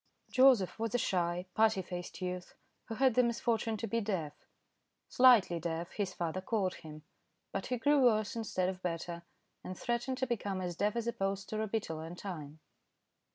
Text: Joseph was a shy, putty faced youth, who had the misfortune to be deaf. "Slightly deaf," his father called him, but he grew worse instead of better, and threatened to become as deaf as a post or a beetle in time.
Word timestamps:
Joseph 0.31 0.79
was 0.79 0.95
a 0.95 0.97
shy, 0.97 1.45
putty 1.53 1.83
faced 1.83 2.23
youth, 2.23 2.55
who 2.85 2.95
had 2.95 3.13
the 3.13 3.21
misfortune 3.21 3.77
to 3.77 3.85
be 3.85 4.01
deaf. 4.01 4.33
"Slightly 5.09 5.59
deaf," 5.59 5.91
his 5.91 6.11
father 6.11 6.41
called 6.41 6.73
him, 6.73 7.03
but 7.51 7.67
he 7.67 7.77
grew 7.77 8.03
worse 8.05 8.35
instead 8.35 8.67
of 8.67 8.81
better, 8.81 9.21
and 9.63 9.77
threatened 9.77 10.17
to 10.17 10.25
become 10.25 10.59
as 10.59 10.75
deaf 10.75 10.95
as 10.95 11.05
a 11.05 11.13
post 11.13 11.53
or 11.53 11.61
a 11.61 11.67
beetle 11.67 12.01
in 12.01 12.15
time. 12.15 12.61